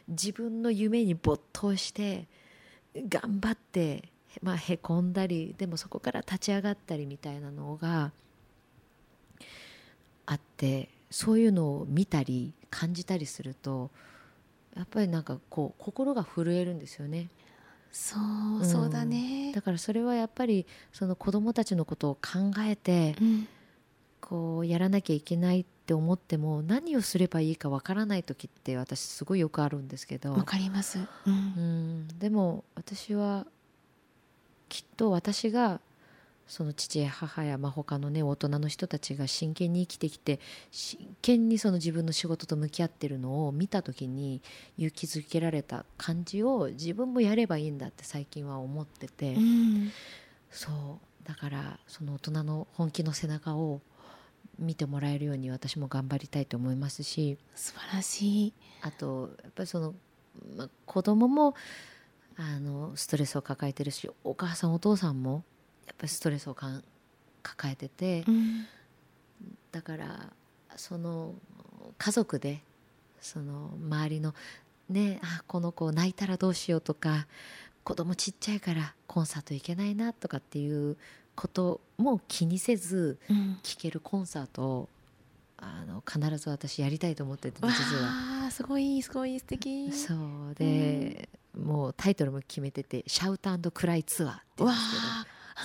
[0.08, 2.26] 自分の夢に没頭して
[2.94, 4.10] 頑張って、
[4.42, 8.12] まあ、へこんだりでもそこから立ち上がったりみたいなのが
[10.26, 13.90] あってそういうのを見たり感じたりすると
[14.76, 17.28] やっぱりなんかこう心が震えるんですよね。
[17.92, 18.16] そ
[18.60, 19.52] うそうだね。
[19.52, 23.48] だからそれはやっぱりその子供たちのことを考えてうん。
[24.20, 30.32] こうやらなきゃいけないって思っても何をすればいいかわからない時って私すごいよくあるんですけど。
[30.32, 31.00] わかります。
[31.00, 32.08] ううんん。
[32.18, 33.46] でも私は
[34.68, 35.80] きっと私が
[36.50, 40.40] その父や母やまあ他のね大人の人たちが真剣に生きてきて
[40.72, 44.42] 真剣にその自分の仕事と向き合ってるのを見た時に
[44.76, 49.34] 勇気づけられた感じを自分もやればいいんだって最近は思ってて。
[49.34, 49.92] うん
[50.50, 53.80] そうだからその大人の本気の背中を
[54.58, 58.52] 見てもらえるように私も頑張りたいと思いますし素晴らしい。
[58.82, 59.94] あとやっぱりその、
[60.56, 61.54] まあ、子供も
[62.36, 65.44] あのストレスを抱えてるしお母さんお父さんも
[65.90, 66.84] やっぱりストレスをかん
[67.42, 68.66] 抱えててうん
[69.72, 70.30] だから
[70.76, 71.34] その
[71.98, 72.60] 家族で
[73.20, 74.34] その周りの
[74.88, 77.26] ねあこの子泣いたらどうしようとか
[77.84, 80.96] 子供ちっちゃいからコンサート行けないなとかっていう
[81.34, 83.58] ことも気にせずうん。
[83.62, 84.88] 聴けるコンサートを
[85.56, 88.50] あの必ず私やりたいと思ってて実は。
[88.50, 89.92] すごいすごい素敵。
[89.92, 95.02] そうで、もうタイトルも決めてて「シャウトクライツアー」って言うんわですけど。
[95.02, 95.19] あ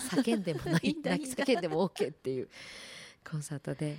[0.10, 0.96] 叫んでもない。
[1.04, 2.50] 叫んでも OK っていう
[3.30, 3.98] コンサートで。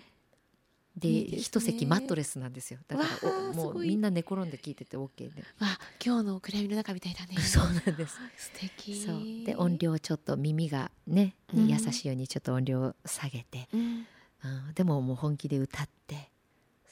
[0.96, 2.80] で一席マットレスなんですよ。
[2.88, 7.36] だからもうみんな寝転んで聴いてて OK で、わ今日の暗闇の中みたいだね。
[7.44, 8.16] そうなんです。
[8.38, 9.04] 素敵。
[9.04, 9.44] そう。
[9.44, 11.68] で音量ちょっと耳がね、うん。
[11.68, 14.06] 優しいようにちょっと音量を下げて、うん。
[14.42, 16.30] うん、でももう本気で歌って。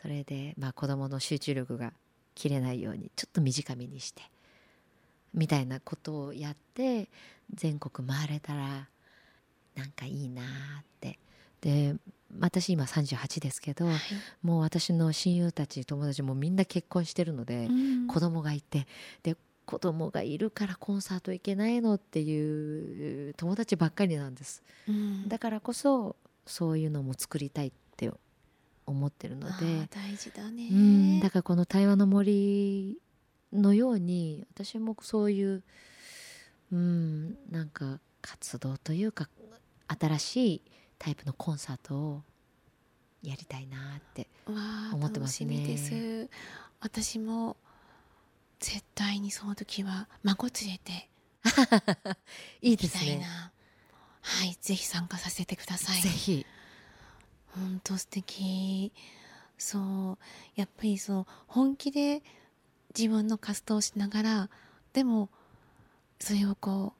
[0.03, 1.95] それでまあ子供の集中力が
[2.35, 4.23] 切れないようにちょっと短めにして。
[5.33, 7.09] みたいなことをやって
[7.53, 8.89] 全国回れたら
[9.75, 10.49] なんかいいなーっ
[11.01, 11.19] て。
[11.61, 11.95] で
[12.39, 13.97] 私今38ですけどはい。
[14.43, 18.07] もう私の親友たち友達もみんな結婚してるので、うん。
[18.07, 18.87] 子供がいて
[19.23, 24.63] で子供がいるからコンサート行けないのっていう友達ばっかりなんです。
[24.89, 25.29] うん。
[25.29, 28.11] だからこそそういうのも作りたいって
[28.87, 29.89] 思ってるので。
[29.91, 30.69] 大事だね。
[30.71, 31.21] うん。
[31.21, 32.99] だからこの対話の森
[33.53, 35.63] のように私もそういう
[36.73, 39.29] うんなんか活動というか
[39.89, 40.63] 新しい
[40.99, 42.23] タイプのコンサートを
[43.23, 44.29] やりたいなって
[44.93, 45.57] 思ってますね。
[45.57, 46.31] 楽しみです。
[46.81, 47.57] 私も
[48.61, 51.09] 絶対にその時は孫連れて
[52.63, 53.27] いいですね。
[54.21, 56.01] はいぜひ参加させてください。
[56.01, 56.47] ぜひ。
[57.49, 58.93] 本当素敵。
[59.59, 59.79] そ
[60.13, 60.19] う
[60.57, 62.23] やっぱりそう本気で
[62.97, 64.51] 自分の活動をしながら
[64.93, 65.31] でも
[66.19, 66.95] それをこ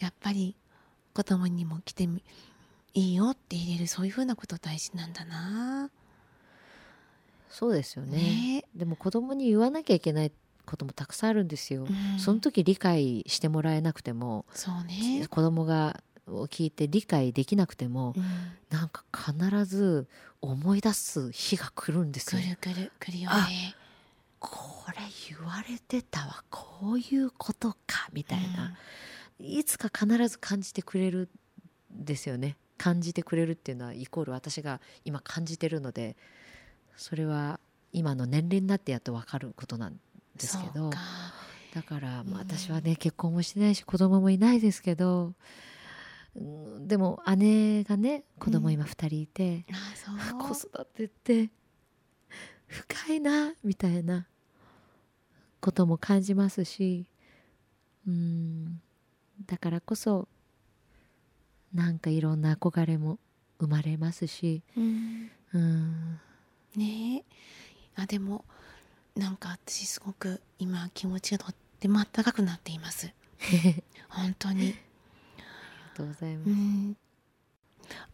[0.00, 0.56] うやっぱり
[1.14, 2.22] 子供にも来てみ
[2.94, 5.90] いいよって入れるそういうふうなこと大事なんだな。
[7.48, 8.18] そうですよね。
[8.18, 8.64] ね。
[8.74, 10.32] でも子供に言わなきゃいけない
[10.64, 12.18] こともたくさんあるんですよ、うん。
[12.18, 18.24] その時理解してもらえなくても、そうね、子供がを聞いて理解できなくても、うん、
[18.70, 20.06] なんか必ず
[20.40, 22.42] 思い出す日が来るんですよ。
[22.60, 23.74] くるくるくるよあね
[24.38, 24.50] こ
[24.90, 24.96] れ
[25.28, 26.42] 言われてたわ。
[26.50, 28.76] こういうことかみたいな、
[29.42, 31.28] いつか必ず感じてくれる
[31.92, 32.56] んですよね。
[32.78, 36.16] 感じてくれるっていうのはイコール私が今感じてるので
[36.96, 37.60] それは
[37.92, 40.00] 今の年齢になってやっと分かることなん
[40.36, 40.90] ですけど。
[41.74, 45.32] だから、まあ、うん私はね結婚もしてないし子供もいないですけど、
[46.36, 50.70] うんでも姉がね子供今2人いて、あ子そう。
[50.70, 51.50] 育てって
[52.66, 54.26] 深いなみたいな
[55.60, 57.06] ことも感じますし
[58.06, 58.80] うん
[59.46, 60.28] だからこそ
[61.74, 63.18] なんかいろんな憧れも
[63.58, 65.30] 生まれますしうん。
[65.52, 66.20] うん。
[66.76, 67.24] ねえ。
[68.02, 68.44] あでも
[69.16, 73.12] なんか私すごく今気持ちがとってもあったかくなっています。
[74.08, 74.60] 本当に。
[74.60, 74.74] ありが
[75.94, 76.96] とうございます、うん。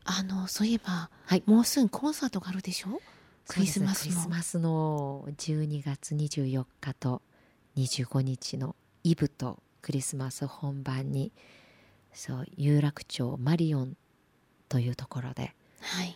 [0.05, 1.43] あのそういえば、はい。
[1.47, 3.01] もうすぐコンサートがあるでしょ？
[3.47, 4.21] クリスマスそうですね。
[4.21, 7.23] クリスのマスの12月24日と
[7.77, 11.33] 25日のイブとクリスマス本番に
[12.12, 13.96] そう有楽町マリオン
[14.68, 16.14] というところではい。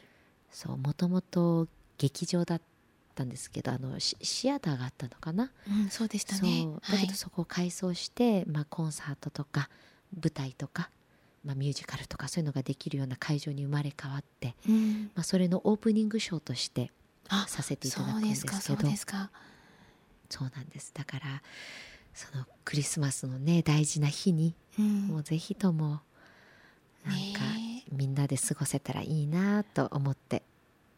[0.51, 2.61] そうもともと劇場だっ
[3.15, 9.71] たんですけどあのシシアターがあったのかな、うんそうでしたそうねはいだけどそこを改装して、まあ、コンサートとか
[10.23, 10.91] 舞台とか、
[11.43, 15.11] まあ、ミュージカルとかそういうのができるような会場に生まれ変わって、うん。
[15.15, 16.91] まあ、それのオープニングショーとして
[17.31, 19.31] あさせていただくんでですすかそうけどですか。
[20.29, 20.93] そうなんです。
[20.93, 21.43] だから
[22.15, 25.09] そのクリスマスのね大事な日にうん。
[25.09, 26.01] もうぜひとも
[27.05, 30.43] なんかねみんなで過ごせたらいいなと思って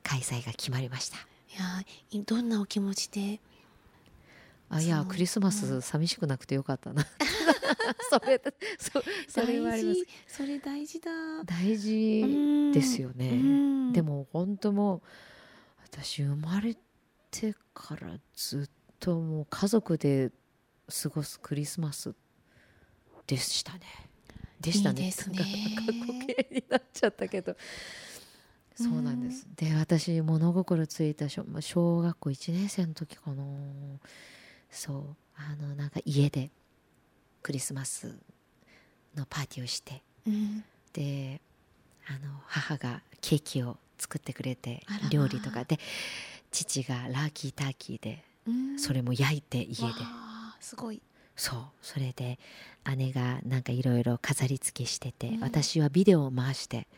[0.03, 1.17] 開催が決まりました。
[1.17, 1.21] い
[1.59, 3.41] やいどんなお気持ちで？
[4.71, 7.07] あいやクリスマス寂しくなくてよかったな。
[8.11, 8.41] それ
[8.79, 10.01] そそれはあります。
[10.01, 10.07] 大事。
[10.27, 11.11] それ大事だ。
[11.45, 13.93] 大事ですよね、うん。
[13.93, 15.03] でも本当もう
[15.83, 16.77] 私生まれ
[17.31, 20.33] てからずっともう家族で
[20.89, 22.15] 過ごすクリスマス
[23.27, 23.81] でしたね。
[24.61, 25.03] でしたね。
[25.03, 25.39] いいですね。
[25.39, 27.57] なんか過去形になっちゃったけど
[28.77, 33.45] そうなんです、で私物心ついた小まあ小学校1年生の時かな
[34.69, 36.51] そうあのなんか家で
[37.43, 38.19] クリスマス
[39.15, 41.41] のパーティーをしてうんで
[42.09, 45.79] あの母がケーキを作ってくれて料理とかで
[46.51, 49.93] 父がラーキーターキーでうんそれも焼いて家で
[50.65, 51.03] すごい。
[51.37, 51.61] そう。
[51.83, 52.39] それで
[52.97, 55.41] 姉がなんかいろいろ飾り付けしてて、うん。
[55.43, 56.89] 私はビデオを回して、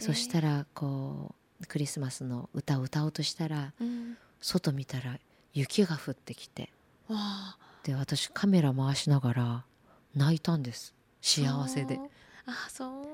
[0.00, 4.16] そしたらこうクリスマスの歌を歌おうとしたらうん。
[4.40, 5.18] 外見たら
[5.54, 6.70] 雪が降ってきて
[7.82, 9.64] で私カメラ回しながら
[10.14, 10.94] 泣いたんです。
[11.22, 11.96] 幸せで。
[11.96, 12.08] そう。
[12.46, 13.06] あそう。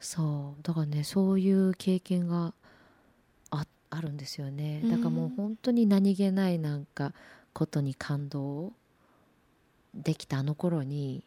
[0.00, 0.62] そう。
[0.62, 2.54] だからねそういう経験が
[3.50, 4.82] ああるんですよね。
[4.84, 7.12] だからもう本当に何気ないなんか
[7.52, 8.72] ことに感動
[9.94, 11.24] できたあの頃に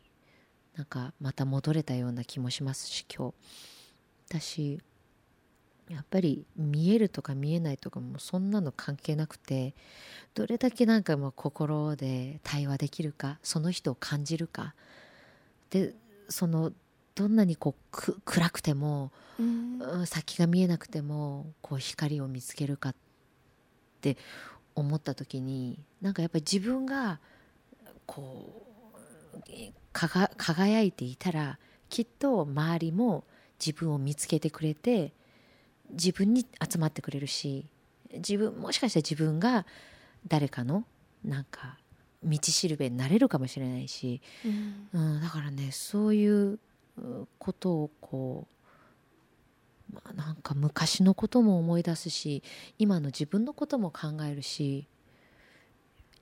[0.75, 3.33] なんかまた戻れたような気もしますし今日。
[4.33, 4.79] だし
[5.89, 9.73] やっぱり見えるとか見えないとかもそんなの関係なくて
[10.33, 14.73] どれだけなんかもう心で対話できるかその人を感じるか。
[15.69, 15.93] で
[16.29, 16.71] その
[17.13, 19.81] どんなにこうく暗くてもうん。
[19.81, 22.95] うん先が見えなくてもこう光を見つけるかっ
[23.99, 24.15] て
[24.75, 27.19] 思った時になんかやっぱり自分が
[28.05, 28.63] こ
[29.35, 29.39] う
[30.37, 31.59] 輝いていたら
[31.89, 33.23] きっと周りも
[33.65, 35.13] 自分を見つけてくれて
[35.91, 37.65] 自分に集まってくれるし
[38.13, 39.65] 自分もしかしたら自分が
[40.27, 40.85] 誰かの
[41.23, 41.77] なんか
[42.23, 44.89] 道しるべになれるかもしれないし、うん。
[44.93, 46.59] うん、だからねそういう
[46.97, 48.47] うことをこ
[49.91, 52.43] う、まあ、なんか昔のことも思い出すし
[52.77, 54.87] 今の自分のことも考えるし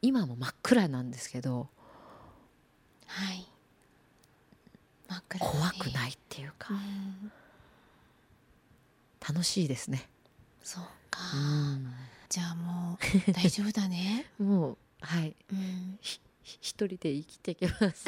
[0.01, 1.67] 今も真っ暗なんですけど
[3.07, 3.45] はい。
[5.07, 7.31] 真っ暗ね怖くないっていうかうん。
[9.27, 10.07] 楽しいですね。
[10.63, 11.38] そうか、う
[11.75, 11.91] ん。
[12.29, 14.25] じゃあもう大丈夫だね。
[14.39, 15.35] もうはい。
[15.51, 15.99] うん。
[16.43, 18.05] 一人で生きていけます。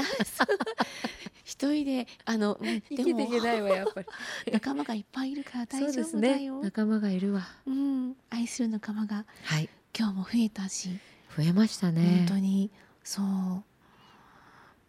[1.44, 4.08] 一人であのうん生きていけないわやっぱり。
[4.54, 6.30] 仲間がいっぱいいるから大丈そうですね。
[6.30, 7.48] 夫だよ、仲間がいるわ。
[7.66, 8.16] うん。
[8.30, 9.26] 愛する仲間が。
[9.44, 9.70] はい。
[9.98, 10.98] 今日も増えたし、
[11.36, 12.26] 増えましたね。
[12.28, 12.72] 本当に。
[13.04, 13.26] そう。
[13.26, 13.64] うん、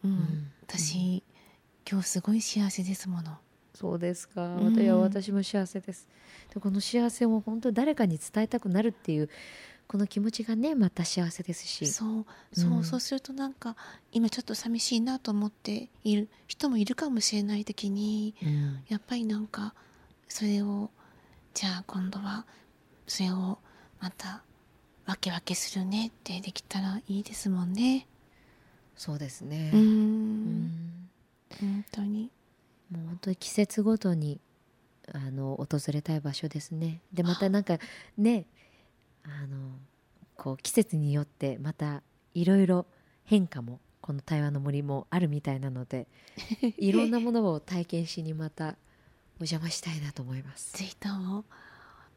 [0.05, 0.51] うん。
[0.67, 1.23] 私、
[1.89, 3.39] 今日すごい幸せですもの。
[3.75, 4.57] そうですか。
[4.57, 5.01] うん。
[5.01, 6.09] 私も幸せです。
[6.55, 9.29] でこの幸せを本当に誰かに伝えたくなるっていう
[9.87, 11.87] この気持ちがねまた幸せですし。
[11.87, 12.27] そう。
[12.53, 13.77] そう、うんそうするとなんか
[14.13, 18.85] 今ちょっと寂しいなと思っている人もいるかもしれない時にうん。
[18.89, 19.75] やっぱりなんか
[20.29, 20.91] それを
[21.55, 22.47] じゃあ今度は
[23.07, 23.59] それを
[24.01, 24.43] また
[25.13, 28.07] 分け分けするねってできたらいいですもんね
[28.97, 29.71] そうですね。
[29.75, 31.09] うんん
[31.61, 32.31] 本当に
[32.91, 34.39] もう本当に季節ごとに
[35.13, 37.01] あの訪れたい場所ですね。
[37.13, 37.79] でまたなんか
[38.17, 38.47] ね
[39.25, 39.73] あの
[40.37, 42.03] こう季節によってまた
[42.35, 42.87] いろいろ
[43.25, 46.07] 変化もこの台湾の森もあるみたいなので
[46.79, 48.77] いろんなものを体験しにまた
[49.41, 50.73] お邪魔したいなと思います。
[50.79, 51.45] ぜひとも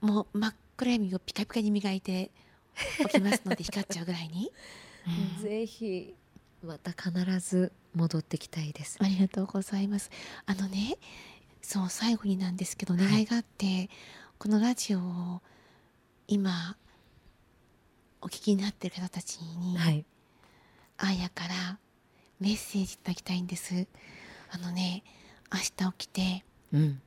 [0.01, 2.31] もう真っ暗闇をピカピカに磨いて
[3.03, 4.51] おきますので光っちゃうぐらいに、
[5.37, 6.15] うんぜひ
[6.63, 8.97] また必ず戻ってきたいです。
[8.99, 10.09] ありがとうございます。
[10.45, 10.97] あのね、
[11.61, 13.89] そう最後になんですけど願いがあって、
[14.37, 15.41] このラジオを
[16.27, 16.75] 今
[18.21, 20.05] お聞きになっている方たちに、はい。
[20.97, 21.79] あーやから
[22.39, 23.87] メッセージいただきたいんです。
[24.49, 25.03] あのね、
[25.53, 27.01] 明日起きてうん。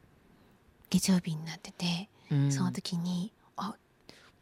[0.91, 3.38] 月曜日になってて、うんその時にあ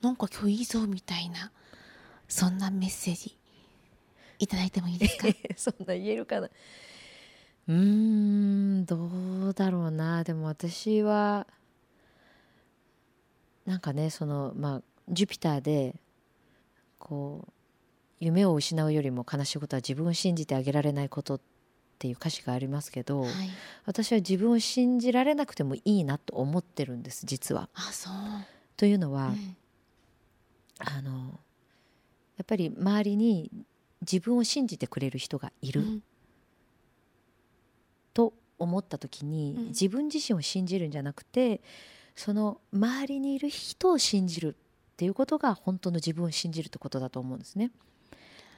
[0.03, 1.51] なんか今日いいぞみたいな
[2.29, 3.37] そんなメッセージ
[4.39, 5.29] いただいてもいいですか？
[5.57, 6.49] そんな言えるかな？
[7.69, 9.09] うーんど
[9.49, 11.47] うだろうなでも私は
[13.65, 15.97] なんかねそのまあジュピターで
[16.99, 17.53] こう
[18.21, 21.41] 夢を失うよりも悲しいことは自分を信じてあげられないことっ
[21.99, 23.33] ていう歌詞がありますけど、はい。
[23.85, 27.69] 私は自分を信じられなくてもいいなと思ってるんです実は。
[27.75, 28.13] あ、そう。
[28.77, 29.57] というのは、うん
[30.79, 31.41] あの
[32.37, 33.51] やっぱり周りに
[34.03, 35.81] 自分を信じてくれる人がいる。
[35.81, 36.03] うん
[38.15, 41.61] と思った時に、うん自分自身を信じるんじゃなくて
[42.15, 44.57] その周りにいる人を信じる
[44.93, 47.71] っていうことが本当の自分を信じるってことだと思うんですね。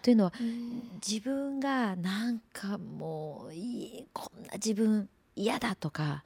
[0.02, 6.22] というのはうん自分がなんかもういいこんな自分嫌だとか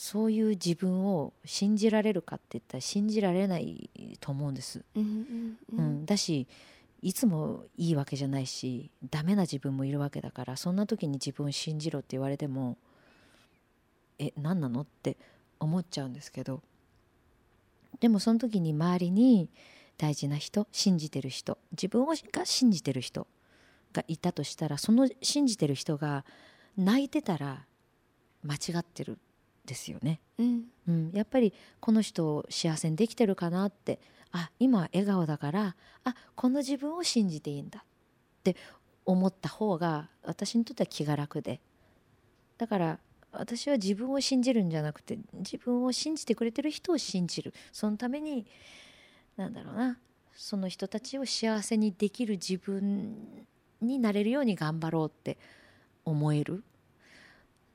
[0.00, 4.84] そういう自分を信じられるかって言ったら信じられないと思うんです。
[4.94, 6.02] うんうんううん。
[6.02, 6.46] ん、だし
[7.02, 12.76] いつもいいわけじゃないしダメな自分もいるわけだからそんな時に自分を信じろって言われても
[14.20, 15.16] え何なのって
[15.58, 16.62] 思っちゃうんですけど。
[17.98, 19.48] でもその時に周りに
[19.96, 23.26] 大事な人信じてる人自分をが信じてる人
[23.92, 26.24] がいたとしたらその信じてる人が
[26.76, 27.64] 泣いてたら
[28.44, 29.14] 間違ってる。
[29.14, 29.18] ん
[29.68, 30.20] ですよね。
[30.38, 30.64] うん。
[30.88, 34.00] うん、やっぱりこの人を幸せにできてるかなって。
[34.32, 38.56] あ今は笑顔だからあこの自分を信じていいんだって
[39.06, 41.60] 思った方が私にとっては気が楽で。
[42.58, 42.98] だから
[43.32, 47.54] 私は自分を信じるんじゃなくて自分を信じてくれてる人を信じる。
[47.72, 48.46] そのために
[49.36, 49.98] なんだろうな
[50.34, 53.46] その人たちを幸せにできる自分
[53.80, 55.38] になれるように頑張ろうって
[56.04, 56.62] 思える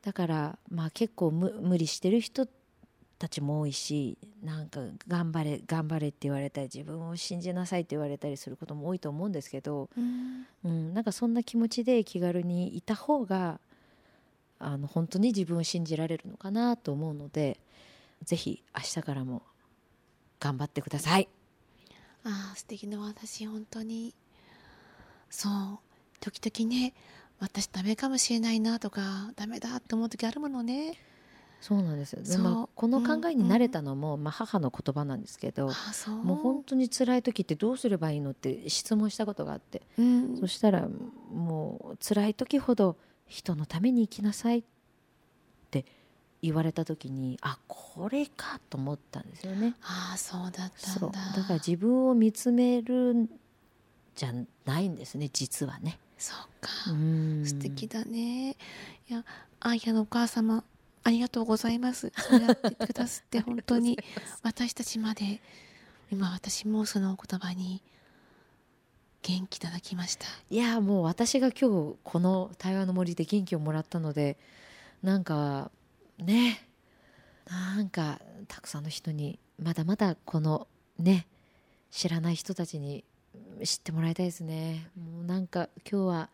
[0.04, 2.48] だからまあ結構無理してる人
[3.18, 13.62] たちも多いしなんか頑張れ頑張れって言われたり自分を信じなさいって言われたりすることも多いと思うんですけど、うん、うん、なんかそんな気持ちで気軽にいた方が
[14.60, 17.60] あの本当に自分を信じられるのかなと思うので
[18.24, 19.42] ぜひ明日からも
[20.40, 21.30] 頑張ってください。
[22.26, 24.14] ああ素敵な私本当に。
[25.30, 25.80] そう。
[26.20, 26.94] 時々ね
[27.40, 30.98] 私ダメかもしれないなとかダメだって思う時あるものね。
[31.64, 32.24] そうなんですよ。
[32.24, 35.72] でもこの考えに慣れたのも、うんうん、まあ、母の言葉なんですけど
[36.24, 40.90] もう本当に辛い時ってどうすればいいのって質問したことがあって、うん、そしたら
[41.34, 44.64] もう辛い時ほど人のために生きなさいっ
[45.72, 45.86] て
[46.42, 49.76] 言われた時にあこれかと思ったんですよね。
[49.84, 51.08] あそうだっただ。
[51.08, 53.30] だから自分を見つめるん
[54.16, 54.34] じゃ
[54.66, 55.98] ないんですね実はね。
[56.18, 56.70] そうか
[57.46, 58.52] 素敵だね。
[58.52, 59.24] いや
[59.60, 60.64] あやのお母様
[61.04, 62.12] ありがとうございます。
[62.16, 63.98] そうやってくださって 本当に
[64.42, 65.42] 私たちまで。
[66.14, 67.82] 今私もその言葉に
[69.24, 70.28] 元気いただきました。
[70.52, 74.38] いやもう私が今日この対話の森で元気をもらったので
[75.02, 75.72] なんか
[76.20, 76.68] ね
[77.50, 80.68] なんかたくさんの人にまだまだこの
[81.00, 81.26] ね
[81.90, 83.04] 知らない人たちに
[83.64, 84.90] 知ってもらいたいですね。
[84.96, 86.30] もうなんか今日は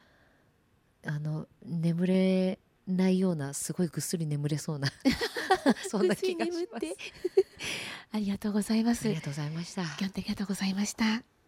[1.05, 4.89] あの眠れないようなすごいぐっすり眠れそうな
[5.87, 6.85] そんな気がします。
[8.11, 9.05] ありがとうございます。
[9.05, 9.83] ありがとうございました。
[9.83, 11.38] ありがとうございました